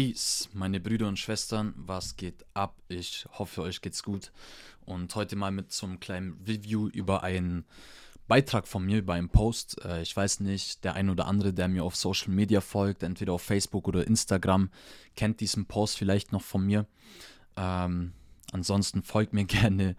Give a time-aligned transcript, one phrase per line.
[0.00, 2.74] Peace, meine Brüder und Schwestern, was geht ab?
[2.88, 4.32] Ich hoffe, euch geht's gut.
[4.86, 7.66] Und heute mal mit so kleinen Review über einen
[8.26, 9.84] Beitrag von mir, über einen Post.
[9.84, 13.34] Äh, ich weiß nicht, der ein oder andere, der mir auf Social Media folgt, entweder
[13.34, 14.70] auf Facebook oder Instagram,
[15.16, 16.86] kennt diesen Post vielleicht noch von mir.
[17.58, 18.14] Ähm,
[18.52, 19.96] ansonsten folgt mir gerne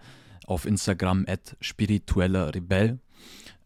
[0.48, 2.98] auf Instagram at spiritueller Rebell.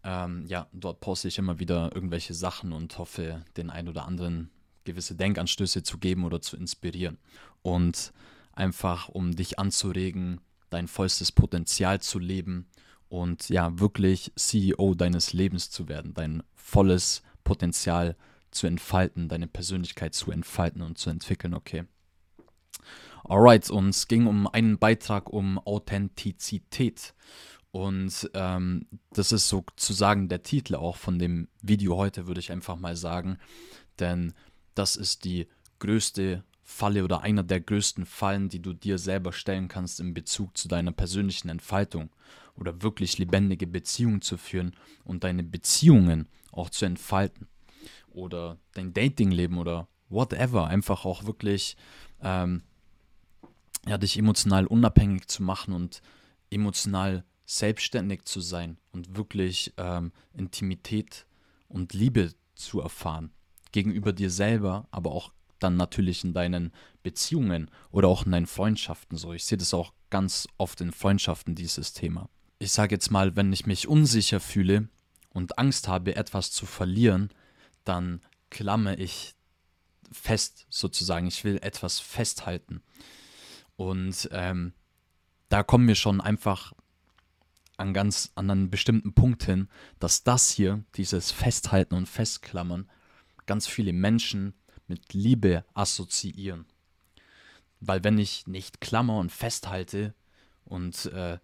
[0.04, 4.50] Ähm, ja, dort poste ich immer wieder irgendwelche Sachen und hoffe, den ein oder anderen
[4.86, 7.18] gewisse Denkanstöße zu geben oder zu inspirieren.
[7.62, 8.14] Und
[8.54, 10.40] einfach, um dich anzuregen,
[10.70, 12.68] dein vollstes Potenzial zu leben
[13.10, 18.16] und ja, wirklich CEO deines Lebens zu werden, dein volles Potenzial
[18.52, 21.84] zu entfalten, deine Persönlichkeit zu entfalten und zu entwickeln, okay.
[23.24, 27.14] Alright, und es ging um einen Beitrag um Authentizität.
[27.72, 32.78] Und ähm, das ist sozusagen der Titel auch von dem Video heute, würde ich einfach
[32.78, 33.38] mal sagen.
[34.00, 34.34] Denn
[34.76, 35.48] das ist die
[35.80, 40.58] größte Falle oder einer der größten Fallen, die du dir selber stellen kannst in Bezug
[40.58, 42.10] zu deiner persönlichen Entfaltung
[42.56, 47.48] oder wirklich lebendige Beziehungen zu führen und deine Beziehungen auch zu entfalten
[48.10, 51.78] oder dein Datingleben oder whatever, einfach auch wirklich
[52.22, 52.64] ähm,
[53.88, 56.02] ja, dich emotional unabhängig zu machen und
[56.50, 61.28] emotional selbstständig zu sein und wirklich ähm, Intimität
[61.68, 63.32] und Liebe zu erfahren
[63.76, 66.72] gegenüber dir selber, aber auch dann natürlich in deinen
[67.04, 69.34] Beziehungen oder auch in deinen Freundschaften so.
[69.34, 72.30] Ich sehe das auch ganz oft in Freundschaften, dieses Thema.
[72.58, 74.88] Ich sage jetzt mal, wenn ich mich unsicher fühle
[75.34, 77.32] und Angst habe, etwas zu verlieren,
[77.84, 79.36] dann klamme ich
[80.10, 81.28] fest sozusagen.
[81.28, 82.82] Ich will etwas festhalten.
[83.76, 84.72] Und ähm,
[85.50, 86.72] da kommen wir schon einfach
[87.76, 89.68] an ganz an einen bestimmten Punkt hin,
[90.00, 92.90] dass das hier, dieses Festhalten und Festklammern,
[93.46, 94.54] ganz viele Menschen
[94.88, 96.66] mit Liebe assoziieren.
[97.80, 100.14] Weil wenn ich nicht klammer und festhalte
[100.64, 101.38] und äh,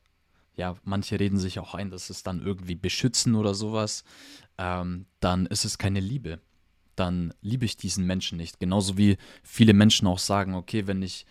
[0.56, 4.03] ja, manche reden sich auch ein, dass es dann irgendwie beschützen oder sowas,
[4.58, 6.40] ähm, dann ist es keine Liebe.
[6.96, 8.59] Dann liebe ich diesen Menschen nicht.
[8.59, 11.25] Genauso wie viele Menschen auch sagen, okay, wenn ich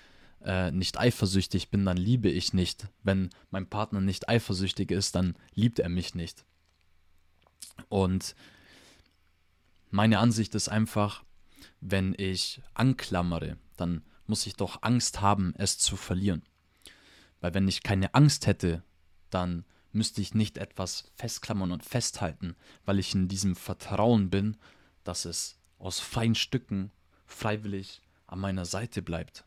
[0.44, 2.88] äh, nicht eifersüchtig bin, dann liebe ich nicht.
[3.02, 6.44] Wenn mein Partner nicht eifersüchtig ist, dann liebt er mich nicht.
[7.88, 8.34] Und
[9.90, 11.24] meine Ansicht ist einfach,
[11.80, 16.42] wenn ich anklammere, dann muss ich doch Angst haben, es zu verlieren.
[17.40, 18.84] Weil wenn ich keine Angst hätte,
[19.30, 24.56] dann müsste ich nicht etwas festklammern und festhalten, weil ich in diesem Vertrauen bin,
[25.04, 26.92] dass es aus freien Stücken
[27.26, 29.44] freiwillig an meiner Seite bleibt.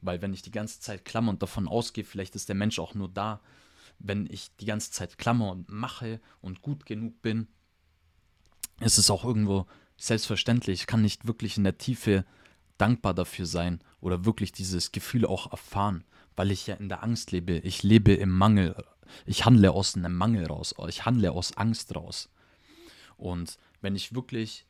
[0.00, 2.94] Weil wenn ich die ganze Zeit klammer und davon ausgehe, vielleicht ist der Mensch auch
[2.94, 3.40] nur da,
[3.98, 7.48] wenn ich die ganze Zeit klammer und mache und gut genug bin,
[8.80, 10.80] ist es auch irgendwo selbstverständlich.
[10.80, 12.24] Ich kann nicht wirklich in der Tiefe
[12.78, 16.04] dankbar dafür sein oder wirklich dieses Gefühl auch erfahren,
[16.36, 17.58] weil ich ja in der Angst lebe.
[17.58, 18.74] Ich lebe im Mangel.
[19.26, 20.74] Ich handle aus einem Mangel raus.
[20.88, 22.30] Ich handle aus Angst raus.
[23.16, 24.66] Und wenn ich wirklich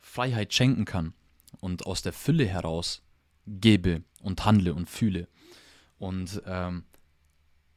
[0.00, 1.14] Freiheit schenken kann
[1.60, 3.02] und aus der Fülle heraus
[3.46, 5.28] gebe und handle und fühle
[5.98, 6.84] und ähm,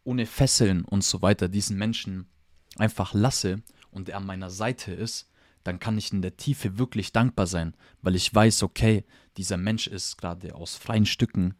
[0.03, 2.27] ohne Fesseln und so weiter diesen Menschen
[2.77, 5.29] einfach lasse und er an meiner Seite ist,
[5.65, 9.03] dann kann ich in der Tiefe wirklich dankbar sein, weil ich weiß, okay,
[9.35, 11.55] dieser Mensch ist gerade aus freien Stücken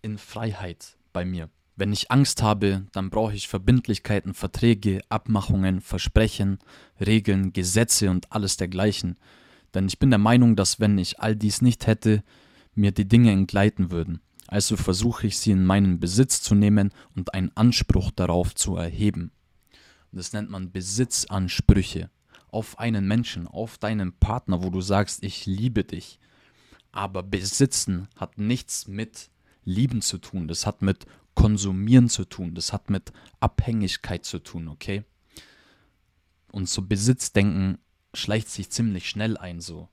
[0.00, 1.50] in Freiheit bei mir.
[1.76, 6.58] Wenn ich Angst habe, dann brauche ich Verbindlichkeiten, Verträge, Abmachungen, Versprechen,
[7.04, 9.18] Regeln, Gesetze und alles dergleichen.
[9.74, 12.24] Denn ich bin der Meinung, dass wenn ich all dies nicht hätte,
[12.74, 14.20] mir die Dinge entgleiten würden.
[14.46, 19.32] Also versuche ich sie in meinen Besitz zu nehmen und einen Anspruch darauf zu erheben.
[20.12, 22.08] das nennt man Besitzansprüche
[22.54, 26.20] auf einen Menschen, auf deinen Partner, wo du sagst, ich liebe dich.
[26.92, 29.30] Aber besitzen hat nichts mit
[29.64, 30.46] lieben zu tun.
[30.46, 31.04] Das hat mit
[31.34, 32.54] konsumieren zu tun.
[32.54, 35.02] Das hat mit Abhängigkeit zu tun, okay?
[36.52, 37.78] Und so Besitzdenken
[38.14, 39.88] schleicht sich ziemlich schnell ein, so.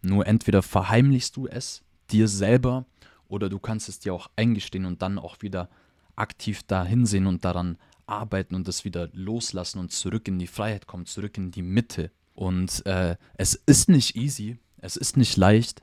[0.00, 2.86] Nur entweder verheimlichst du es dir selber
[3.28, 5.68] oder du kannst es dir auch eingestehen und dann auch wieder
[6.16, 7.76] aktiv da hinsehen und daran
[8.08, 12.10] arbeiten und das wieder loslassen und zurück in die Freiheit kommen, zurück in die Mitte.
[12.34, 15.82] Und äh, es ist nicht easy, es ist nicht leicht,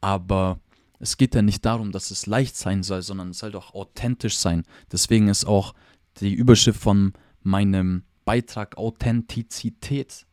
[0.00, 0.60] aber
[0.98, 4.36] es geht ja nicht darum, dass es leicht sein soll, sondern es soll doch authentisch
[4.36, 4.64] sein.
[4.90, 5.74] Deswegen ist auch
[6.20, 10.26] die Überschrift von meinem Beitrag Authentizität.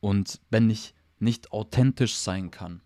[0.00, 2.80] Und wenn ich nicht authentisch sein kann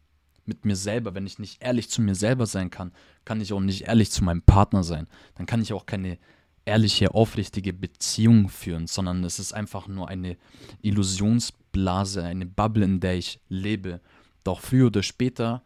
[0.45, 2.93] mit mir selber, wenn ich nicht ehrlich zu mir selber sein kann,
[3.25, 5.07] kann ich auch nicht ehrlich zu meinem Partner sein.
[5.35, 6.19] Dann kann ich auch keine
[6.67, 10.37] ehrliche, aufrichtige Beziehung führen, sondern es ist einfach nur eine
[10.83, 14.01] Illusionsblase, eine Bubble, in der ich lebe.
[14.45, 15.63] Doch früher oder später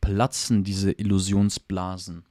[0.00, 2.24] platzen diese Illusionsblasen.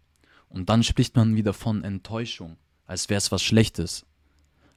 [0.49, 4.05] Und dann spricht man wieder von Enttäuschung, als wäre es was Schlechtes.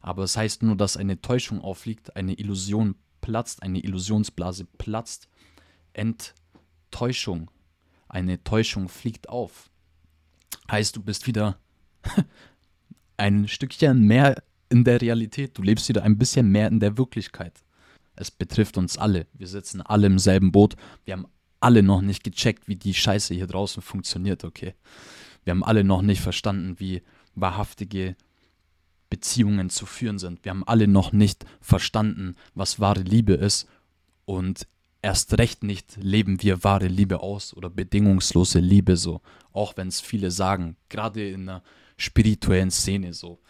[0.00, 5.28] Aber es heißt nur, dass eine Täuschung aufliegt, eine Illusion platzt, eine Illusionsblase platzt.
[5.92, 7.50] Enttäuschung.
[8.08, 9.70] Eine Täuschung fliegt auf.
[10.70, 11.58] Heißt, du bist wieder
[13.20, 15.56] ein Stückchen mehr in der Realität.
[15.58, 17.62] Du lebst wieder ein bisschen mehr in der Wirklichkeit.
[18.16, 19.26] Es betrifft uns alle.
[19.34, 20.74] Wir sitzen alle im selben Boot.
[21.04, 21.26] Wir haben
[21.60, 24.74] alle noch nicht gecheckt, wie die Scheiße hier draußen funktioniert, okay?
[25.44, 27.02] Wir haben alle noch nicht verstanden, wie
[27.34, 28.16] wahrhaftige
[29.10, 30.44] Beziehungen zu führen sind.
[30.44, 33.68] Wir haben alle noch nicht verstanden, was wahre Liebe ist.
[34.24, 34.66] Und
[35.02, 39.20] erst recht nicht leben wir wahre Liebe aus oder bedingungslose Liebe so.
[39.52, 41.62] Auch wenn es viele sagen, gerade in der
[42.00, 43.40] spirituellen Szene so.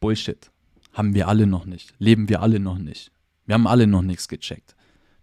[0.00, 0.50] Bullshit.
[0.92, 1.94] Haben wir alle noch nicht.
[1.98, 3.12] Leben wir alle noch nicht.
[3.46, 4.76] Wir haben alle noch nichts gecheckt.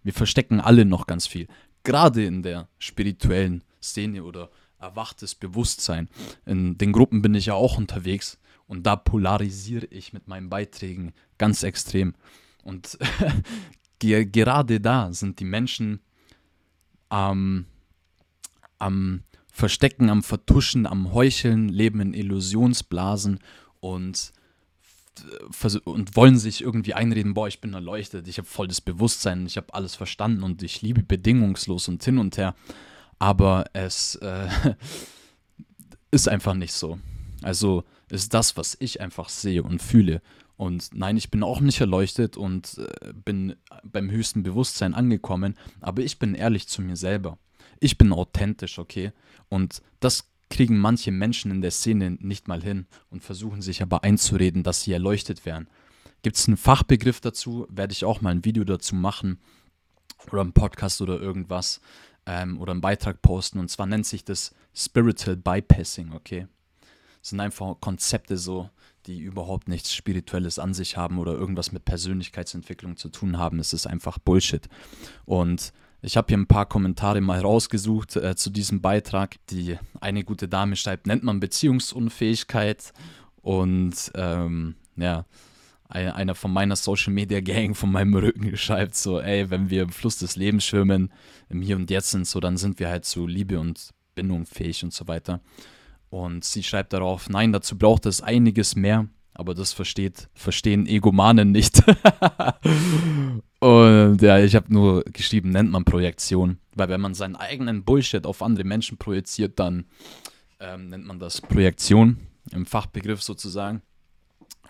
[0.04, 1.48] Wir verstecken alle noch ganz viel.
[1.83, 4.50] Gerade in der spirituellen Szene oder
[4.80, 6.10] erwachtes Bewusstsein.
[6.45, 11.13] In den Gruppen bin ich ja auch unterwegs und da polarisiere ich mit meinen Beiträgen
[11.38, 12.16] ganz extrem.
[12.63, 12.98] Und
[14.00, 16.01] gerade da sind die Menschen
[17.10, 17.66] am,
[18.77, 23.40] am Verstecken, am Vertuschen, am Heucheln, leben in Illusionsblasen
[23.80, 24.31] und
[25.84, 29.57] und wollen sich irgendwie einreden, boah, ich bin erleuchtet, ich habe voll das Bewusstsein, ich
[29.57, 32.56] habe alles verstanden und ich liebe bedingungslos und hin und her.
[33.18, 34.48] Aber es äh,
[36.12, 37.00] ist einfach nicht so.
[37.42, 40.22] Also ist das, was ich einfach sehe und fühle.
[40.57, 46.02] Und nein, ich bin auch nicht erleuchtet und äh, bin beim höchsten Bewusstsein angekommen, aber
[46.02, 47.38] ich bin ehrlich zu mir selber.
[47.80, 49.12] Ich bin authentisch, okay?
[49.50, 54.04] Und das kriegen manche Menschen in der Szene nicht mal hin und versuchen sich aber
[54.04, 55.70] einzureden, dass sie erleuchtet werden.
[56.22, 57.68] Gibt es einen Fachbegriff dazu?
[57.70, 59.40] Werde ich auch mal ein Video dazu machen
[60.31, 61.80] oder einen Podcast oder irgendwas
[62.26, 63.60] ähm, oder einen Beitrag posten.
[63.60, 66.48] Und zwar nennt sich das Spiritual Bypassing, okay?
[67.22, 68.70] Das sind einfach Konzepte so,
[69.06, 73.60] die überhaupt nichts Spirituelles an sich haben oder irgendwas mit Persönlichkeitsentwicklung zu tun haben.
[73.60, 74.68] Es ist einfach Bullshit.
[75.26, 79.36] Und ich habe hier ein paar Kommentare mal rausgesucht äh, zu diesem Beitrag.
[79.50, 82.94] Die eine gute Dame schreibt, nennt man Beziehungsunfähigkeit.
[83.42, 85.25] Und ähm, ja,
[85.90, 89.90] einer von meiner Social Media Gang von meinem Rücken schreibt so, ey, wenn wir im
[89.90, 91.12] Fluss des Lebens schwimmen,
[91.50, 94.84] im Hier und Jetzt sind, so, dann sind wir halt zu Liebe und Bindung fähig
[94.84, 95.42] und so weiter.
[96.10, 99.07] Und sie schreibt darauf, nein, dazu braucht es einiges mehr,
[99.40, 101.82] aber das versteht, verstehen Egomanen nicht.
[103.60, 106.58] Und ja, ich habe nur geschrieben, nennt man Projektion.
[106.76, 109.86] Weil wenn man seinen eigenen Bullshit auf andere Menschen projiziert, dann
[110.60, 112.18] ähm, nennt man das Projektion
[112.52, 113.82] im Fachbegriff sozusagen.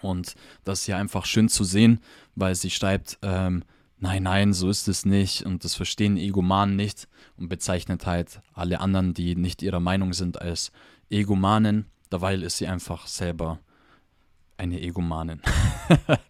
[0.02, 0.36] Und
[0.66, 2.00] das ist ja einfach schön zu sehen,
[2.36, 3.64] weil sie schreibt, ähm,
[3.98, 7.08] nein, nein, so ist es nicht und das verstehen Egomanen nicht
[7.38, 10.72] und bezeichnet halt alle anderen, die nicht ihrer Meinung sind, als
[11.10, 11.88] Egomanen.
[12.12, 13.60] Dabei ist sie einfach selber
[14.60, 15.42] eine Egomanin.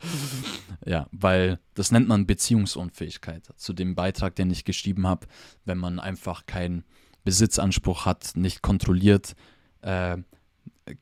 [0.86, 3.50] ja, weil das nennt man Beziehungsunfähigkeit.
[3.58, 5.28] Zu dem Beitrag, den ich geschrieben habe,
[5.66, 6.84] wenn man einfach keinen
[7.24, 9.36] Besitzanspruch hat, nicht kontrolliert,
[9.81, 10.18] äh,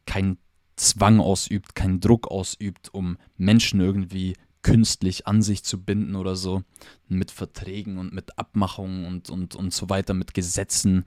[0.06, 0.38] keinen
[0.75, 6.63] Zwang ausübt, keinen Druck ausübt, um Menschen irgendwie künstlich an sich zu binden oder so,
[7.07, 11.06] mit Verträgen und mit Abmachungen und, und, und so weiter, mit Gesetzen,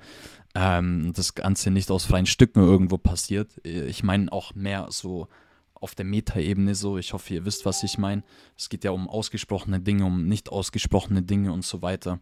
[0.54, 3.64] ähm, das Ganze nicht aus freien Stücken irgendwo passiert.
[3.64, 5.28] Ich meine auch mehr so
[5.80, 6.98] auf der Metaebene so.
[6.98, 8.22] Ich hoffe, ihr wisst, was ich meine.
[8.56, 12.20] Es geht ja um ausgesprochene Dinge, um nicht ausgesprochene Dinge und so weiter.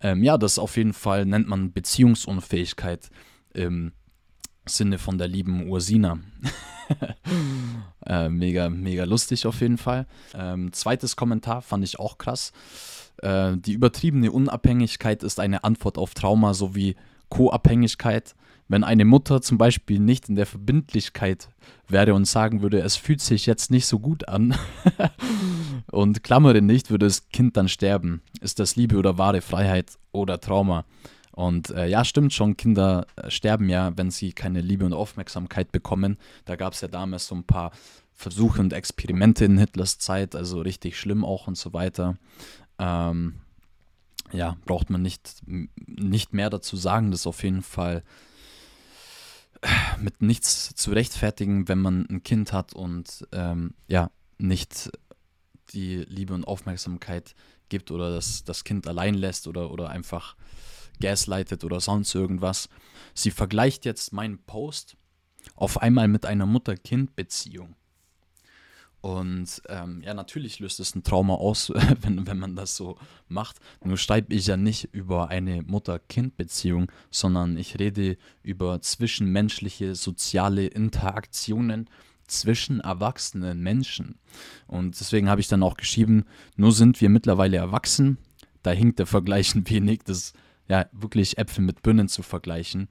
[0.00, 3.10] Ähm, ja, das auf jeden Fall nennt man Beziehungsunfähigkeit
[3.54, 3.92] im
[4.66, 6.18] Sinne von der lieben Ursina.
[8.06, 10.06] äh, mega, mega lustig auf jeden Fall.
[10.34, 12.52] Ähm, zweites Kommentar fand ich auch krass.
[13.22, 16.96] Äh, die übertriebene Unabhängigkeit ist eine Antwort auf Trauma sowie
[17.28, 18.34] Co-Abhängigkeit
[18.68, 21.48] wenn eine Mutter zum Beispiel nicht in der Verbindlichkeit
[21.88, 24.54] wäre und sagen würde, es fühlt sich jetzt nicht so gut an
[25.90, 28.22] und klammere nicht, würde das Kind dann sterben.
[28.40, 30.84] Ist das Liebe oder wahre Freiheit oder Trauma?
[31.32, 35.72] Und äh, ja, stimmt schon, Kinder äh, sterben ja, wenn sie keine Liebe und Aufmerksamkeit
[35.72, 36.18] bekommen.
[36.44, 37.70] Da gab es ja damals so ein paar
[38.12, 42.16] Versuche und Experimente in Hitlers Zeit, also richtig schlimm auch und so weiter.
[42.80, 43.36] Ähm,
[44.32, 48.02] ja, braucht man nicht, nicht mehr dazu sagen, das ist auf jeden Fall
[50.00, 54.90] mit nichts zu rechtfertigen, wenn man ein Kind hat und ähm, ja, nicht
[55.70, 57.34] die Liebe und Aufmerksamkeit
[57.68, 60.36] gibt oder das, das Kind allein lässt oder, oder einfach
[61.00, 62.68] gaslightet oder sonst irgendwas.
[63.14, 64.96] Sie vergleicht jetzt meinen Post
[65.54, 67.74] auf einmal mit einer Mutter-Kind-Beziehung.
[69.00, 73.56] Und ähm, ja, natürlich löst es ein Trauma aus, wenn, wenn man das so macht.
[73.84, 81.88] Nur schreibe ich ja nicht über eine Mutter-Kind-Beziehung, sondern ich rede über zwischenmenschliche soziale Interaktionen
[82.26, 84.18] zwischen erwachsenen Menschen.
[84.66, 86.24] Und deswegen habe ich dann auch geschrieben,
[86.56, 88.18] nur sind wir mittlerweile erwachsen.
[88.62, 90.00] Da hinkt der Vergleich ein wenig.
[90.04, 90.34] Das
[90.68, 92.88] ja, wirklich Äpfel mit Birnen zu vergleichen.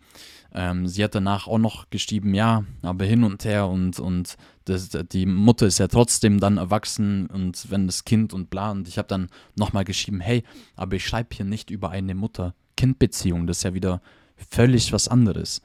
[0.54, 4.90] Ähm, sie hat danach auch noch geschrieben, ja, aber hin und her und, und das,
[4.90, 8.72] die Mutter ist ja trotzdem dann erwachsen und wenn das Kind und bla.
[8.72, 10.44] Und ich habe dann nochmal geschrieben, hey,
[10.76, 13.46] aber ich schreibe hier nicht über eine Mutter-Kind-Beziehung.
[13.46, 14.02] Das ist ja wieder
[14.36, 15.62] völlig was anderes.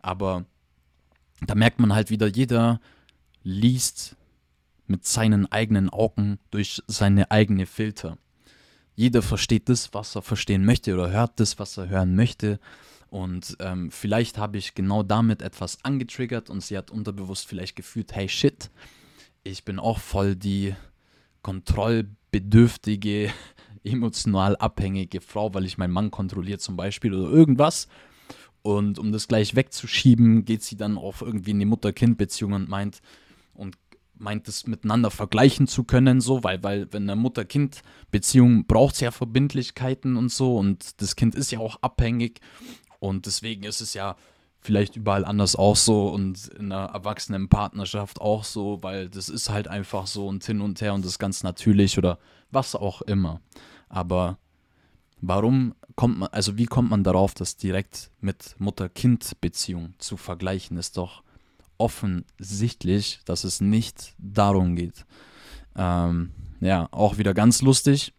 [0.00, 0.46] Aber
[1.46, 2.80] da merkt man halt wieder, jeder
[3.42, 4.16] liest
[4.86, 8.18] mit seinen eigenen Augen durch seine eigene Filter.
[9.00, 12.60] Jeder versteht das, was er verstehen möchte oder hört das, was er hören möchte.
[13.08, 18.14] Und ähm, vielleicht habe ich genau damit etwas angetriggert und sie hat unterbewusst vielleicht gefühlt,
[18.14, 18.68] hey shit,
[19.42, 20.74] ich bin auch voll die
[21.40, 23.32] kontrollbedürftige,
[23.84, 27.88] emotional abhängige Frau, weil ich meinen Mann kontrolliere zum Beispiel oder irgendwas.
[28.60, 33.00] Und um das gleich wegzuschieben, geht sie dann auf irgendwie eine Mutter-Kind-Beziehung und meint,
[34.20, 39.10] meint es miteinander vergleichen zu können, so, weil, weil wenn eine Mutter-Kind-Beziehung braucht es ja
[39.10, 42.40] Verbindlichkeiten und so und das Kind ist ja auch abhängig
[42.98, 44.16] und deswegen ist es ja
[44.60, 49.48] vielleicht überall anders auch so und in einer erwachsenen Partnerschaft auch so, weil das ist
[49.48, 52.18] halt einfach so und hin und her und das ist ganz natürlich oder
[52.50, 53.40] was auch immer.
[53.88, 54.38] Aber
[55.20, 60.96] warum kommt man, also wie kommt man darauf, das direkt mit Mutter-Kind-Beziehung zu vergleichen, ist
[60.96, 61.22] doch
[61.80, 65.06] offensichtlich, dass es nicht darum geht.
[65.76, 68.12] Ähm, ja, auch wieder ganz lustig.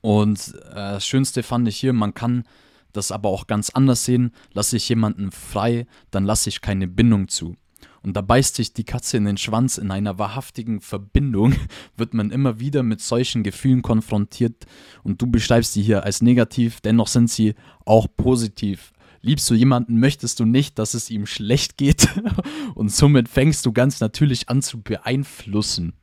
[0.00, 2.44] Und äh, das Schönste fand ich hier, man kann
[2.92, 4.32] das aber auch ganz anders sehen.
[4.52, 7.56] Lasse ich jemanden frei, dann lasse ich keine Bindung zu.
[8.02, 9.78] Und da beißt sich die Katze in den Schwanz.
[9.78, 11.54] In einer wahrhaftigen Verbindung
[11.96, 14.66] wird man immer wieder mit solchen Gefühlen konfrontiert.
[15.02, 17.54] Und du beschreibst sie hier als negativ, dennoch sind sie
[17.84, 18.92] auch positiv
[19.24, 22.08] liebst du jemanden, möchtest du nicht, dass es ihm schlecht geht
[22.74, 25.94] und somit fängst du ganz natürlich an zu beeinflussen.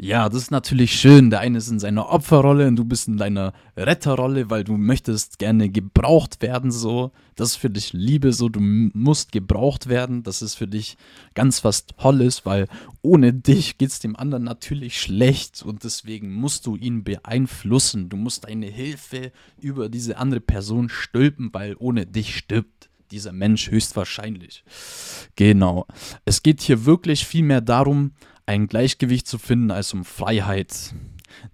[0.00, 1.30] Ja, das ist natürlich schön.
[1.30, 5.40] Der eine ist in seiner Opferrolle und du bist in deiner Retterrolle, weil du möchtest
[5.40, 7.10] gerne gebraucht werden, so.
[7.34, 8.48] Das ist für dich Liebe, so.
[8.48, 10.22] Du musst gebraucht werden.
[10.22, 10.96] Das ist für dich
[11.34, 12.68] ganz was Tolles, weil
[13.02, 18.08] ohne dich geht es dem anderen natürlich schlecht und deswegen musst du ihn beeinflussen.
[18.08, 23.68] Du musst deine Hilfe über diese andere Person stülpen, weil ohne dich stirbt dieser Mensch
[23.68, 24.62] höchstwahrscheinlich.
[25.34, 25.86] Genau.
[26.24, 28.12] Es geht hier wirklich viel mehr darum,
[28.48, 30.94] ein Gleichgewicht zu finden als um Freiheit.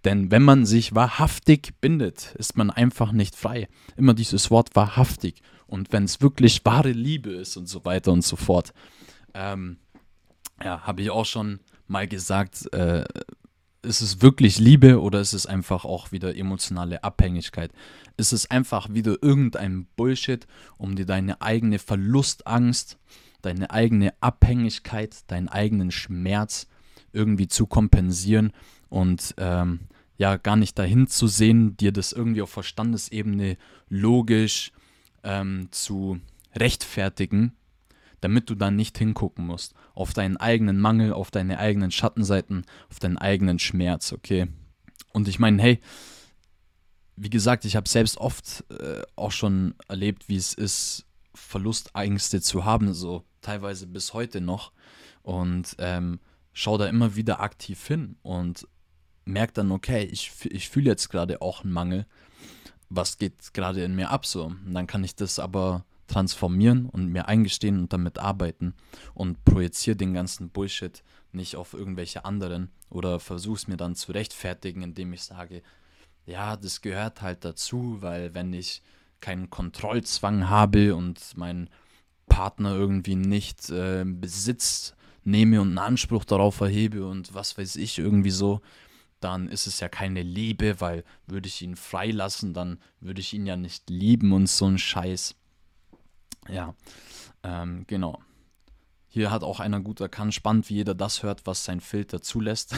[0.04, 3.68] Denn wenn man sich wahrhaftig bindet, ist man einfach nicht frei.
[3.96, 5.42] Immer dieses Wort wahrhaftig.
[5.66, 8.72] Und wenn es wirklich wahre Liebe ist und so weiter und so fort.
[9.34, 9.78] Ähm,
[10.62, 11.58] ja, habe ich auch schon
[11.88, 13.04] mal gesagt, äh,
[13.82, 17.72] ist es wirklich Liebe oder ist es einfach auch wieder emotionale Abhängigkeit?
[18.16, 20.46] Ist es einfach wieder irgendein Bullshit,
[20.78, 22.98] um dir deine eigene Verlustangst,
[23.42, 26.68] deine eigene Abhängigkeit, deinen eigenen Schmerz
[27.14, 28.52] irgendwie zu kompensieren
[28.88, 29.80] und ähm,
[30.16, 33.56] ja, gar nicht dahin zu sehen, dir das irgendwie auf Verstandesebene
[33.88, 34.72] logisch
[35.24, 36.20] ähm, zu
[36.54, 37.52] rechtfertigen,
[38.20, 42.98] damit du dann nicht hingucken musst auf deinen eigenen Mangel, auf deine eigenen Schattenseiten, auf
[42.98, 44.46] deinen eigenen Schmerz, okay?
[45.12, 45.80] Und ich meine, hey,
[47.16, 52.64] wie gesagt, ich habe selbst oft äh, auch schon erlebt, wie es ist, Verlustängste zu
[52.64, 54.72] haben, so teilweise bis heute noch.
[55.22, 56.20] Und ähm,
[56.54, 58.66] schau da immer wieder aktiv hin und
[59.26, 62.06] merke dann, okay, ich, ich fühle jetzt gerade auch einen Mangel.
[62.88, 64.44] Was geht gerade in mir ab so?
[64.44, 68.74] Und dann kann ich das aber transformieren und mir eingestehen und damit arbeiten
[69.14, 74.12] und projiziere den ganzen Bullshit nicht auf irgendwelche anderen oder versuche es mir dann zu
[74.12, 75.62] rechtfertigen, indem ich sage,
[76.26, 78.82] ja, das gehört halt dazu, weil wenn ich
[79.20, 81.70] keinen Kontrollzwang habe und mein
[82.28, 84.94] Partner irgendwie nicht äh, besitzt,
[85.26, 88.60] nehme und einen Anspruch darauf erhebe und was weiß ich irgendwie so,
[89.20, 93.46] dann ist es ja keine Liebe, weil würde ich ihn freilassen, dann würde ich ihn
[93.46, 95.34] ja nicht lieben und so ein Scheiß.
[96.48, 96.74] Ja,
[97.42, 98.20] ähm, genau.
[99.08, 102.74] Hier hat auch einer gut erkannt, spannend, wie jeder das hört, was sein Filter zulässt.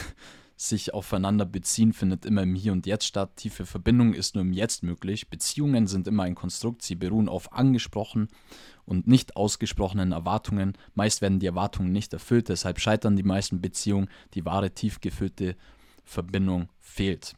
[0.59, 3.37] Sich aufeinander beziehen findet immer im Hier und Jetzt statt.
[3.37, 5.29] Tiefe Verbindung ist nur im Jetzt möglich.
[5.29, 6.81] Beziehungen sind immer ein Konstrukt.
[6.81, 8.29] Sie beruhen auf angesprochen
[8.87, 10.73] und nicht ausgesprochenen Erwartungen.
[10.95, 14.09] Meist werden die Erwartungen nicht erfüllt, deshalb scheitern die meisten Beziehungen.
[14.33, 15.57] Die wahre, tief gefüllte
[16.05, 17.35] Verbindung fehlt.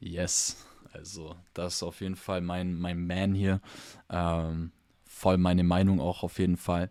[0.00, 0.56] Yes,
[0.92, 3.60] also das ist auf jeden Fall mein, mein Man hier.
[4.10, 4.72] Ähm,
[5.04, 6.90] voll meine Meinung auch auf jeden Fall.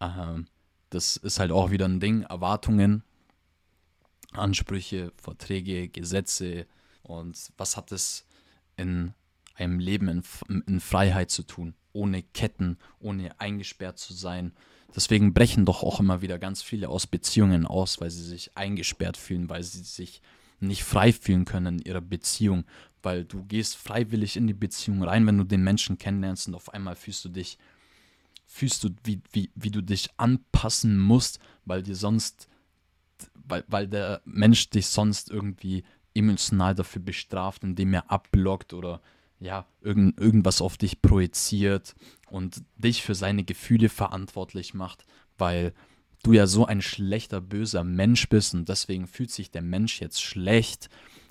[0.00, 0.46] Ähm,
[0.90, 2.22] das ist halt auch wieder ein Ding.
[2.22, 3.02] Erwartungen
[4.36, 6.66] Ansprüche, Verträge, Gesetze
[7.02, 8.26] und was hat es
[8.76, 9.14] in
[9.54, 14.52] einem Leben in, in Freiheit zu tun, ohne Ketten, ohne eingesperrt zu sein.
[14.94, 19.16] Deswegen brechen doch auch immer wieder ganz viele aus Beziehungen aus, weil sie sich eingesperrt
[19.16, 20.20] fühlen, weil sie sich
[20.60, 22.64] nicht frei fühlen können in ihrer Beziehung,
[23.02, 26.72] weil du gehst freiwillig in die Beziehung rein, wenn du den Menschen kennenlernst und auf
[26.72, 27.58] einmal fühlst du dich,
[28.46, 32.48] fühlst du, wie, wie, wie du dich anpassen musst, weil dir sonst,
[33.46, 35.84] weil, weil der Mensch dich sonst irgendwie
[36.14, 39.00] emotional dafür bestraft, indem er abblockt oder
[39.40, 41.94] ja, irgend, irgendwas auf dich projiziert
[42.30, 45.04] und dich für seine Gefühle verantwortlich macht,
[45.36, 45.74] weil
[46.22, 50.22] du ja so ein schlechter, böser Mensch bist und deswegen fühlt sich der Mensch jetzt
[50.22, 50.88] schlecht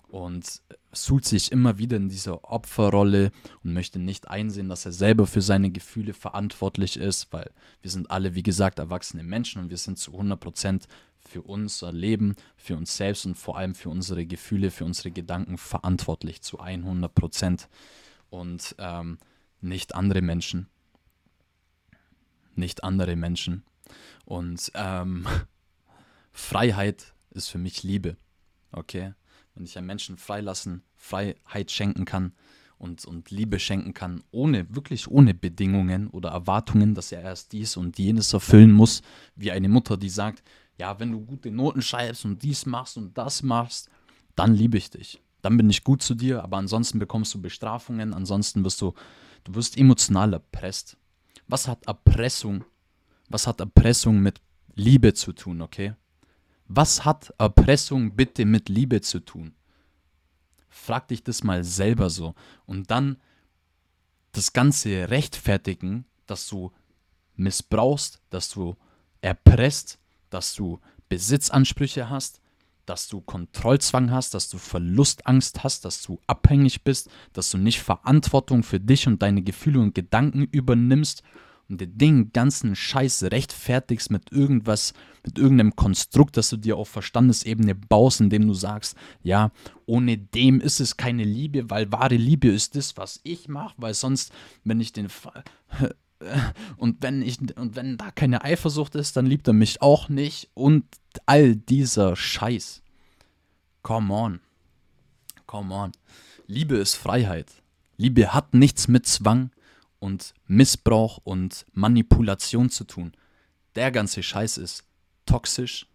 [0.08, 3.32] und sucht sich immer wieder in dieser Opferrolle
[3.64, 7.50] und möchte nicht einsehen, dass er selber für seine Gefühle verantwortlich ist, weil
[7.82, 10.84] wir sind alle, wie gesagt, erwachsene Menschen und wir sind zu 100%
[11.34, 15.58] für unser Leben, für uns selbst und vor allem für unsere Gefühle, für unsere Gedanken
[15.58, 17.68] verantwortlich zu 100%
[18.30, 19.18] und ähm,
[19.60, 20.68] nicht andere Menschen.
[22.54, 23.64] Nicht andere Menschen.
[24.26, 25.26] Und ähm,
[26.32, 28.16] Freiheit ist für mich Liebe.
[28.72, 29.16] Okay?
[29.56, 32.34] Wenn ich einem Menschen freilassen, Freiheit schenken kann
[32.78, 37.76] und, und Liebe schenken kann, ohne, wirklich ohne Bedingungen oder Erwartungen, dass er erst dies
[37.76, 39.02] und jenes erfüllen muss,
[39.36, 40.44] wie eine Mutter, die sagt,
[40.78, 43.90] ja, wenn du gute Noten schreibst und dies machst und das machst,
[44.36, 48.14] dann liebe ich dich dann bin ich gut zu dir, aber ansonsten bekommst du Bestrafungen,
[48.14, 48.94] ansonsten wirst du,
[49.44, 50.98] du wirst emotional erpresst.
[51.48, 52.64] Was hat Erpressung,
[53.28, 54.42] was hat Erpressung mit
[54.74, 55.96] Liebe zu tun, okay?
[56.66, 59.54] Was hat Erpressung bitte mit Liebe zu tun?
[60.70, 62.36] Frag dich das mal selber so.
[62.66, 63.18] Und dann
[64.32, 66.72] das Ganze rechtfertigen, dass du
[67.36, 68.78] missbrauchst, dass du
[69.20, 70.00] erpresst,
[70.34, 72.42] dass du Besitzansprüche hast,
[72.86, 77.82] dass du Kontrollzwang hast, dass du Verlustangst hast, dass du abhängig bist, dass du nicht
[77.82, 81.24] Verantwortung für dich und deine Gefühle und Gedanken übernimmst
[81.70, 84.94] und den ganzen Scheiß rechtfertigst mit irgendwas,
[85.26, 89.52] mit irgendeinem Konstrukt, das du dir auf Verstandesebene baust, indem du sagst, ja,
[89.86, 93.94] ohne dem ist es keine Liebe, weil wahre Liebe ist das, was ich mache, weil
[93.94, 94.34] sonst,
[94.66, 95.08] wenn ich den
[96.78, 100.50] und wenn ich und wenn da keine Eifersucht ist, dann liebt er mich auch nicht
[100.54, 100.86] und
[101.26, 102.82] all dieser Scheiß.
[103.82, 104.40] Come on.
[105.46, 105.92] Come on.
[106.48, 107.52] Liebe ist Freiheit.
[107.98, 109.52] Liebe hat nichts mit Zwang
[110.00, 113.14] und Missbrauch und Manipulation zu tun.
[113.76, 114.86] Der ganze Scheiß ist
[115.26, 115.88] toxisch.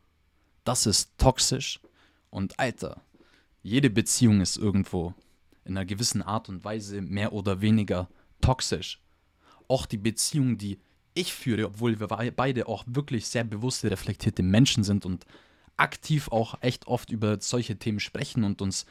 [0.64, 1.80] Das ist toxisch.
[2.30, 3.00] Und Alter,
[3.62, 5.14] jede Beziehung ist irgendwo
[5.64, 8.08] in einer gewissen Art und Weise mehr oder weniger
[8.40, 9.00] toxisch
[9.68, 10.78] auch die Beziehung, die
[11.14, 15.26] ich führe, obwohl wir beide auch wirklich sehr bewusste, reflektierte Menschen sind und
[15.76, 18.86] aktiv auch echt oft über solche Themen sprechen und uns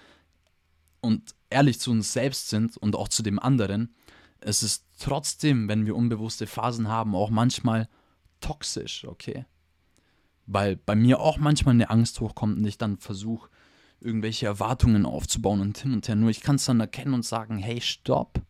[1.01, 3.93] und ehrlich zu uns selbst sind und auch zu dem anderen,
[4.39, 7.87] es ist trotzdem, wenn wir unbewusste Phasen haben, auch manchmal
[8.41, 9.45] toxisch, okay?
[10.45, 13.49] Weil bei mir auch manchmal eine Angst hochkommt und ich dann versuche,
[13.99, 16.15] irgendwelche Erwartungen aufzubauen und hin und her.
[16.15, 18.41] Nur ich kann es dann erkennen und sagen, hey, stopp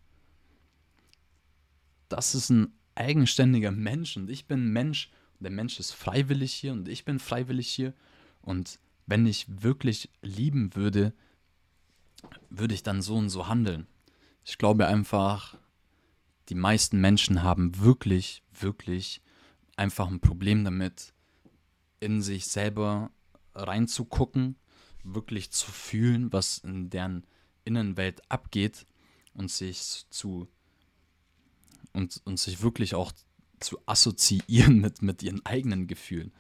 [2.10, 6.74] das ist ein eigenständiger Mensch und ich bin Mensch und der Mensch ist freiwillig hier
[6.74, 7.94] und ich bin freiwillig hier.
[8.42, 11.14] Und wenn ich wirklich lieben würde,
[12.50, 13.88] würde ich dann so und so handeln.
[14.44, 15.58] Ich glaube einfach,
[16.50, 19.22] die meisten Menschen haben wirklich, wirklich
[19.76, 21.14] einfach ein Problem damit,
[22.00, 23.12] in sich selber
[23.54, 24.56] reinzugucken,
[25.04, 27.26] wirklich zu fühlen, was in deren
[27.66, 28.86] Innenwelt abgeht
[29.34, 30.48] und sich zu
[31.98, 33.12] und, und sich wirklich auch
[33.60, 36.32] zu assoziieren mit, mit ihren eigenen Gefühlen.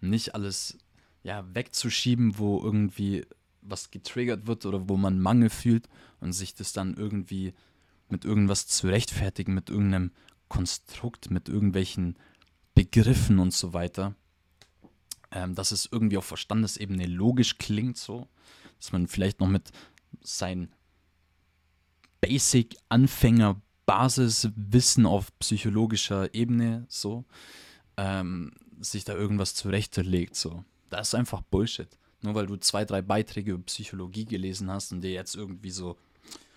[0.00, 0.78] Nicht alles
[1.22, 3.26] ja, wegzuschieben, wo irgendwie
[3.60, 5.88] was getriggert wird oder wo man Mangel fühlt
[6.20, 7.52] und sich das dann irgendwie
[8.08, 10.10] mit irgendwas zu rechtfertigen, mit irgendeinem
[10.48, 12.16] Konstrukt, mit irgendwelchen
[12.74, 14.16] Begriffen und so weiter.
[15.30, 18.28] Ähm, dass es irgendwie auf Verstandesebene logisch klingt, so,
[18.78, 19.70] dass man vielleicht noch mit
[20.22, 20.72] seinen
[22.20, 23.60] Basic-Anfänger
[23.92, 27.26] Basiswissen auf psychologischer Ebene so
[27.98, 30.34] ähm, sich da irgendwas zurechtlegt.
[30.34, 30.64] So.
[30.88, 31.88] Das ist einfach Bullshit.
[32.22, 35.98] Nur weil du zwei, drei Beiträge über Psychologie gelesen hast und dir jetzt irgendwie so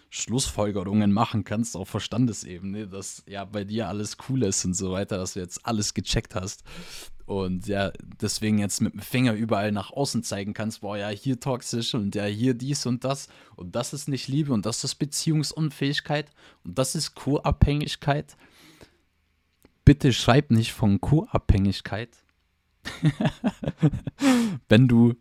[0.10, 5.18] Schlussfolgerungen machen kannst auf Verstandesebene, dass ja bei dir alles cool ist und so weiter,
[5.18, 6.64] dass du jetzt alles gecheckt hast
[7.26, 11.40] und ja, deswegen jetzt mit dem Finger überall nach außen zeigen kannst, boah, ja, hier
[11.40, 14.96] toxisch und ja, hier dies und das und das ist nicht Liebe und das ist
[14.96, 16.32] Beziehungsunfähigkeit
[16.64, 18.38] und das ist Co-Abhängigkeit.
[19.84, 22.10] Bitte schreib nicht von Co-Abhängigkeit.
[24.70, 25.16] wenn du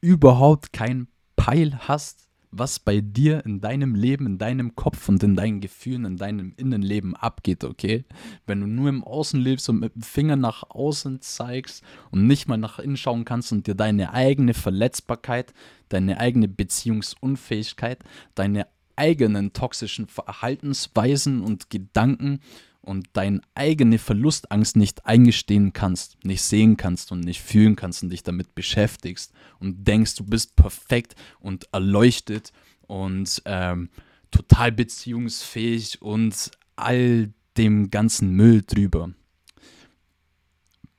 [0.00, 2.25] überhaupt keinen Peil hast,
[2.58, 6.54] was bei dir in deinem Leben, in deinem Kopf und in deinen Gefühlen, in deinem
[6.56, 8.04] Innenleben abgeht, okay?
[8.46, 12.48] Wenn du nur im Außen lebst und mit dem Finger nach außen zeigst und nicht
[12.48, 15.54] mal nach innen schauen kannst und dir deine eigene Verletzbarkeit,
[15.88, 18.02] deine eigene Beziehungsunfähigkeit,
[18.34, 18.66] deine
[18.96, 22.40] eigenen toxischen Verhaltensweisen und Gedanken
[22.86, 28.10] und deine eigene Verlustangst nicht eingestehen kannst, nicht sehen kannst und nicht fühlen kannst und
[28.10, 32.52] dich damit beschäftigst und denkst, du bist perfekt und erleuchtet
[32.86, 33.90] und ähm,
[34.30, 39.10] total beziehungsfähig und all dem ganzen Müll drüber.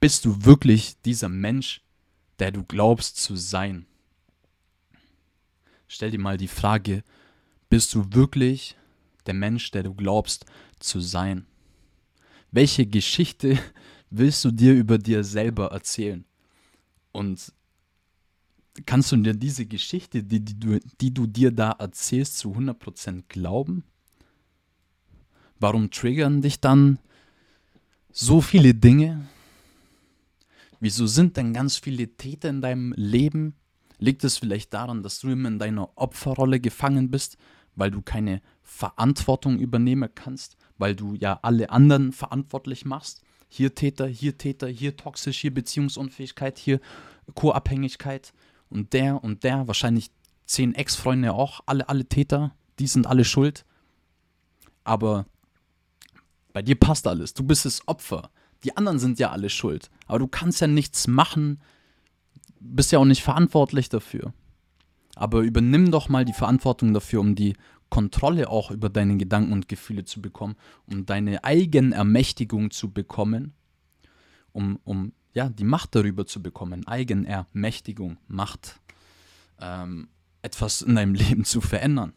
[0.01, 1.81] Bist du wirklich dieser Mensch,
[2.39, 3.85] der du glaubst zu sein?
[5.87, 7.03] Stell dir mal die Frage,
[7.69, 8.75] bist du wirklich
[9.25, 10.45] der Mensch, der du glaubst
[10.79, 11.45] zu sein?
[12.51, 13.59] Welche Geschichte
[14.09, 16.25] willst du dir über dir selber erzählen?
[17.11, 17.51] Und
[18.85, 23.23] kannst du dir diese Geschichte, die, die, du, die du dir da erzählst, zu 100%
[23.27, 23.83] glauben?
[25.59, 26.99] Warum triggern dich dann
[28.11, 29.27] so viele Dinge?
[30.79, 33.55] Wieso sind denn ganz viele Täter in deinem Leben?
[33.99, 37.37] Liegt es vielleicht daran, dass du immer in deiner Opferrolle gefangen bist,
[37.75, 40.56] weil du keine Verantwortung übernehmen kannst?
[40.77, 43.21] Weil du ja alle anderen verantwortlich machst.
[43.49, 46.79] Hier Täter, hier Täter, hier toxisch, hier Beziehungsunfähigkeit, hier
[47.33, 48.33] Co-Abhängigkeit
[48.69, 50.11] und der und der, wahrscheinlich
[50.45, 53.65] zehn Ex-Freunde auch, alle, alle Täter, die sind alle schuld.
[54.83, 55.25] Aber
[56.53, 58.31] bei dir passt alles, du bist das Opfer.
[58.63, 59.89] Die anderen sind ja alle schuld.
[60.07, 61.61] Aber du kannst ja nichts machen,
[62.59, 64.33] bist ja auch nicht verantwortlich dafür.
[65.15, 67.55] Aber übernimm doch mal die Verantwortung dafür, um die
[67.89, 73.53] Kontrolle auch über deine Gedanken und Gefühle zu bekommen, um deine Eigenermächtigung zu bekommen,
[74.51, 78.79] um, um ja, die Macht darüber zu bekommen, Eigenermächtigung, Macht,
[79.61, 80.07] ähm,
[80.41, 82.13] etwas in deinem Leben zu verändern.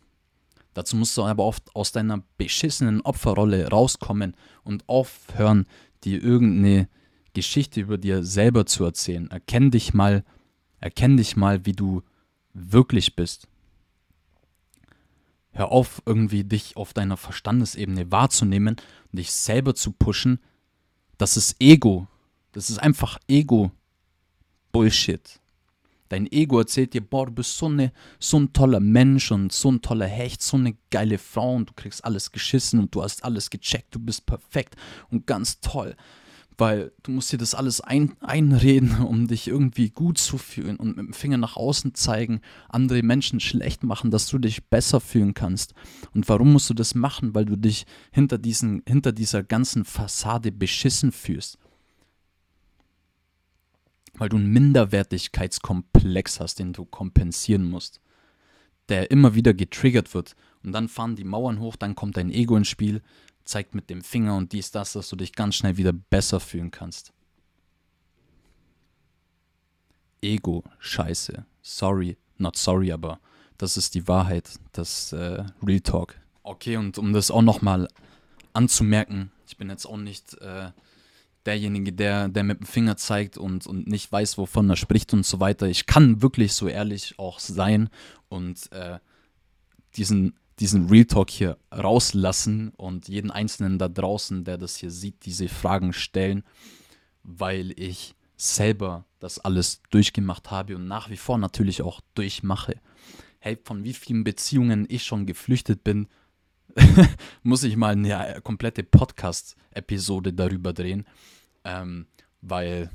[0.75, 5.67] Dazu musst du aber oft aus deiner beschissenen Opferrolle rauskommen und aufhören,
[6.05, 6.89] dir irgendeine
[7.35, 9.31] Geschichte über dir selber zu erzählen.
[9.31, 10.25] Erkenn dich mal,
[10.81, 12.03] erkenn dich mal, wie du
[12.55, 13.49] wirklich bist.
[15.53, 18.77] Hör auf, irgendwie dich auf deiner Verstandesebene wahrzunehmen
[19.11, 20.39] und dich selber zu pushen.
[21.19, 22.07] Das ist Ego.
[22.53, 25.41] Das ist einfach Ego-Bullshit.
[26.09, 29.71] Dein Ego erzählt dir, boah, du bist so, eine, so ein toller Mensch und so
[29.71, 33.23] ein toller Hecht, so eine geile Frau und du kriegst alles geschissen und du hast
[33.23, 34.75] alles gecheckt, du bist perfekt
[35.11, 35.95] und ganz toll
[36.61, 40.97] weil du musst dir das alles ein, einreden, um dich irgendwie gut zu fühlen und
[40.97, 45.33] mit dem Finger nach außen zeigen, andere Menschen schlecht machen, dass du dich besser fühlen
[45.33, 45.75] kannst.
[46.15, 47.35] Und warum musst du das machen?
[47.35, 51.59] Weil du dich hinter, diesen, hinter dieser ganzen Fassade beschissen fühlst.
[54.15, 58.03] Weil du einen Minderwertigkeitskomplex hast, den du kompensieren musst,
[58.91, 60.37] der immer wieder getriggert wird.
[60.63, 63.01] Und dann fahren die Mauern hoch, dann kommt dein Ego ins Spiel,
[63.45, 66.71] zeigt mit dem Finger und dies, das, dass du dich ganz schnell wieder besser fühlen
[66.71, 67.13] kannst.
[70.23, 71.45] Ego, scheiße.
[71.63, 73.21] Sorry, not sorry, aber
[73.59, 76.17] das ist die Wahrheit, das äh, Real Talk.
[76.43, 77.89] Okay, und um das auch nochmal
[78.53, 80.71] anzumerken, ich bin jetzt auch nicht äh,
[81.47, 85.27] derjenige, der, der mit dem Finger zeigt und, und nicht weiß, wovon er spricht und
[85.27, 85.67] so weiter.
[85.67, 87.89] Ich kann wirklich so ehrlich auch sein
[88.29, 88.99] und äh,
[89.97, 95.25] diesen diesen Real Talk hier rauslassen und jeden Einzelnen da draußen, der das hier sieht,
[95.25, 96.45] diese Fragen stellen,
[97.23, 102.81] weil ich selber das alles durchgemacht habe und nach wie vor natürlich auch durchmache.
[103.39, 106.09] Hey, von wie vielen Beziehungen ich schon geflüchtet bin,
[107.43, 111.07] muss ich mal eine komplette Podcast-Episode darüber drehen,
[111.65, 112.07] ähm,
[112.43, 112.91] weil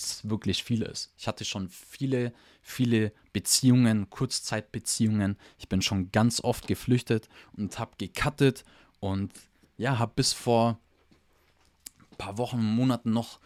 [0.00, 1.12] es wirklich viel ist.
[1.16, 2.32] Ich hatte schon viele
[2.62, 5.36] viele Beziehungen, Kurzzeitbeziehungen.
[5.58, 8.64] Ich bin schon ganz oft geflüchtet und habe gecuttet
[9.00, 9.32] und
[9.76, 10.78] ja, habe bis vor
[11.98, 13.40] ein paar Wochen, Monaten noch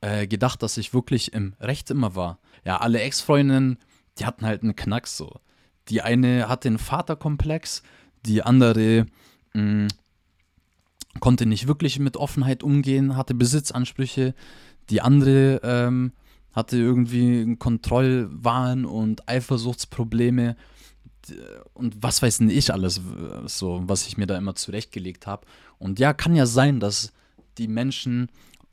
[0.00, 2.38] äh, gedacht, dass ich wirklich im Recht immer war.
[2.64, 3.78] Ja, alle Ex-Freundinnen,
[4.18, 5.40] die hatten halt einen Knacks so.
[5.88, 7.82] Die eine hatte einen Vaterkomplex,
[8.26, 9.06] die andere
[9.54, 9.88] mh, mm,
[11.20, 14.34] konnte nicht wirklich mit Offenheit umgehen, hatte Besitzansprüche.
[14.90, 16.12] Die andere ähm,
[16.52, 20.56] hatte irgendwie Kontrollwahn und Eifersuchtsprobleme
[21.74, 23.00] und was weiß denn ich alles,
[23.46, 25.46] so, was ich mir da immer zurechtgelegt habe.
[25.78, 27.12] Und ja, kann ja sein, dass
[27.58, 28.28] die Menschen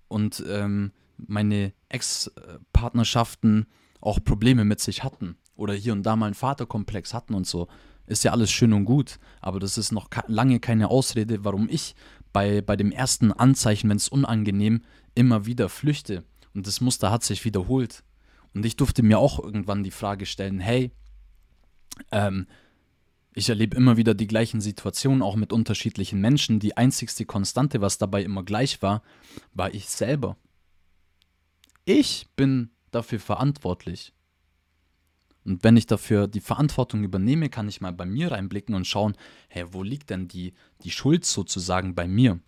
[0.08, 3.67] und ähm, meine Ex-Partnerschaften
[4.01, 7.67] auch Probleme mit sich hatten oder hier und da mal einen Vaterkomplex hatten und so.
[8.08, 11.95] Ist ja alles schön und gut, aber das ist noch lange keine Ausrede, warum ich
[12.36, 14.82] bei, bei dem ersten Anzeichen, wenn es unangenehm,
[15.13, 16.26] immer wieder flüchte.
[16.54, 18.04] Und das Muster hat sich wiederholt.
[18.54, 20.91] Und ich durfte mir auch irgendwann die Frage stellen, hey,
[22.12, 22.45] ähm,
[23.34, 26.60] ich erlebe immer wieder die gleichen Situationen, auch mit unterschiedlichen Menschen.
[26.60, 29.02] Die einzigste Konstante, was dabei immer gleich war,
[29.54, 30.36] war ich selber.
[31.86, 34.12] Ich bin dafür verantwortlich.
[35.46, 39.16] Und wenn ich dafür die Verantwortung übernehme, kann ich mal bei mir reinblicken und schauen,
[39.48, 40.54] hey, wo liegt denn die,
[40.84, 42.40] die Schuld sozusagen bei mir?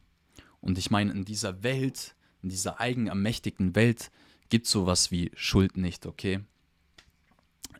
[0.62, 4.12] Und ich meine, in dieser Welt, in dieser eigenermächtigten Welt,
[4.50, 6.40] gibt es sowas wie Schuld nicht, okay?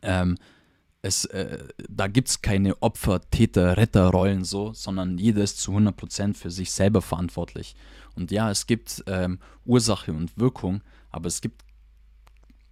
[0.02, 0.38] Ähm,
[1.02, 6.34] es, äh, da gibt es keine Opfer, Täter, Retter-Rollen so, sondern jeder ist zu 100%
[6.34, 7.74] für sich selber verantwortlich.
[8.14, 11.62] Und ja, es gibt ähm, Ursache und Wirkung, aber es gibt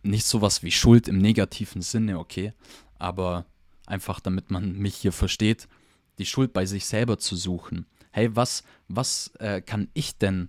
[0.06, 2.52] nicht sowas wie Schuld im negativen Sinne, okay?
[2.98, 3.46] Aber
[3.86, 5.68] einfach damit man mich hier versteht,
[6.18, 7.86] die Schuld bei sich selber zu suchen.
[8.10, 10.48] Hey, was, was äh, kann ich denn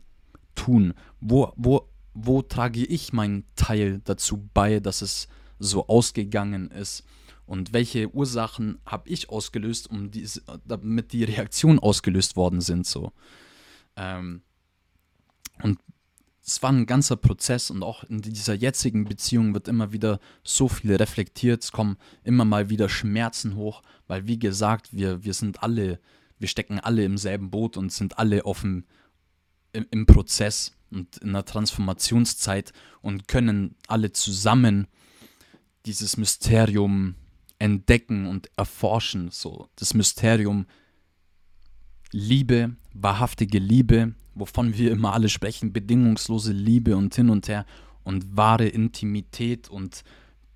[0.55, 0.93] tun?
[1.19, 5.27] Wo, wo, wo trage ich meinen Teil dazu bei, dass es
[5.59, 7.03] so ausgegangen ist?
[7.45, 13.13] Und welche Ursachen habe ich ausgelöst, um diese, damit die Reaktionen ausgelöst worden sind, so.
[13.95, 14.41] Ähm,
[15.63, 15.79] und
[16.47, 20.69] es war ein ganzer Prozess und auch in dieser jetzigen Beziehung wird immer wieder so
[20.69, 25.61] viel reflektiert, es kommen immer mal wieder Schmerzen hoch, weil wie gesagt, wir, wir sind
[25.61, 25.99] alle,
[26.39, 28.85] wir stecken alle im selben Boot und sind alle offen
[29.73, 34.87] im, im Prozess und in der Transformationszeit und können alle zusammen
[35.85, 37.15] dieses Mysterium
[37.59, 39.31] entdecken und erforschen.
[39.31, 40.65] So das Mysterium
[42.11, 47.65] Liebe, wahrhaftige Liebe, wovon wir immer alle sprechen, bedingungslose Liebe und hin und her
[48.03, 50.03] und wahre Intimität und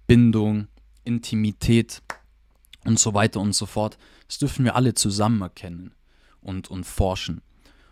[0.08, 0.68] Bindung,
[1.04, 2.02] Intimität
[2.86, 3.98] und so weiter und so fort.
[4.28, 5.94] Das dürfen wir alle zusammen erkennen
[6.42, 7.42] und, und forschen.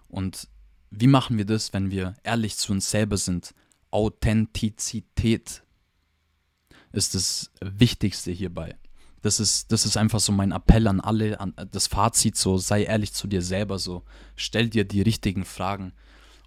[0.07, 0.47] Und
[0.91, 3.53] wie machen wir das, wenn wir ehrlich zu uns selber sind?
[3.91, 5.63] Authentizität
[6.91, 8.75] ist das Wichtigste hierbei.
[9.21, 12.83] Das ist, das ist einfach so mein Appell an alle, an das Fazit so, sei
[12.83, 14.03] ehrlich zu dir selber so,
[14.35, 15.93] stell dir die richtigen Fragen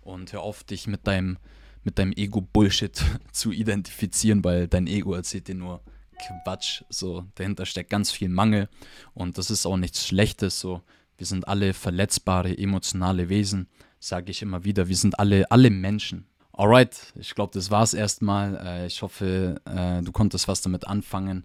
[0.02, 1.38] und hör auf, dich mit deinem,
[1.84, 5.82] mit deinem Ego-Bullshit zu identifizieren, weil dein Ego erzählt dir nur
[6.44, 8.68] Quatsch, so, dahinter steckt ganz viel Mangel
[9.12, 10.80] und das ist auch nichts Schlechtes, so,
[11.18, 16.26] wir sind alle verletzbare, emotionale Wesen, sage ich immer wieder, wir sind alle, alle Menschen,
[16.54, 18.56] Alright, ich glaube, das war's erstmal.
[18.62, 21.44] Äh, ich hoffe, äh, du konntest was damit anfangen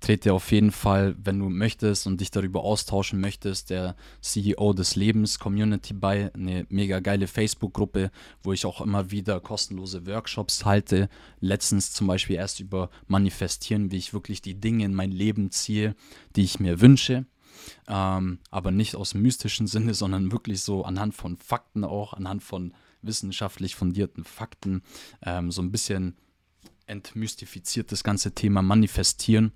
[0.00, 4.96] trete auf jeden Fall, wenn du möchtest und dich darüber austauschen möchtest, der CEO des
[4.96, 8.10] Lebens Community bei, eine mega geile Facebook-Gruppe,
[8.42, 11.08] wo ich auch immer wieder kostenlose Workshops halte.
[11.40, 15.94] Letztens zum Beispiel erst über Manifestieren, wie ich wirklich die Dinge in mein Leben ziehe,
[16.36, 17.26] die ich mir wünsche.
[17.88, 22.74] Ähm, aber nicht aus mystischen Sinne, sondern wirklich so anhand von Fakten auch, anhand von
[23.02, 24.82] wissenschaftlich fundierten Fakten,
[25.22, 26.16] ähm, so ein bisschen
[26.86, 29.52] entmystifiziert das ganze Thema Manifestieren.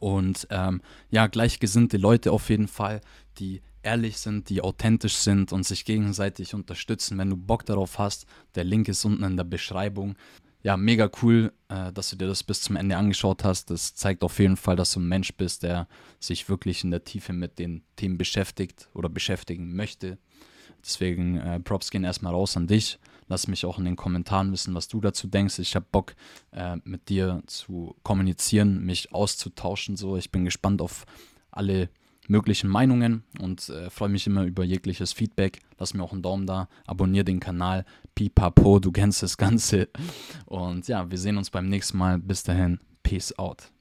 [0.00, 3.00] Und ähm, ja, gleichgesinnte Leute auf jeden Fall,
[3.38, 7.18] die ehrlich sind, die authentisch sind und sich gegenseitig unterstützen.
[7.18, 10.16] Wenn du Bock darauf hast, der Link ist unten in der Beschreibung.
[10.62, 13.70] Ja, mega cool, äh, dass du dir das bis zum Ende angeschaut hast.
[13.70, 15.88] Das zeigt auf jeden Fall, dass du ein Mensch bist, der
[16.20, 20.18] sich wirklich in der Tiefe mit den Themen beschäftigt oder beschäftigen möchte.
[20.84, 23.00] Deswegen äh, Props gehen erstmal raus an dich.
[23.32, 25.58] Lass mich auch in den Kommentaren wissen, was du dazu denkst.
[25.58, 26.14] Ich habe Bock,
[26.50, 29.96] äh, mit dir zu kommunizieren, mich auszutauschen.
[29.96, 31.06] So, ich bin gespannt auf
[31.50, 31.88] alle
[32.28, 35.60] möglichen Meinungen und äh, freue mich immer über jegliches Feedback.
[35.78, 37.86] Lass mir auch einen Daumen da, abonniere den Kanal.
[38.14, 39.88] Pipapo, du kennst das Ganze.
[40.44, 42.18] Und ja, wir sehen uns beim nächsten Mal.
[42.18, 43.72] Bis dahin, Peace out.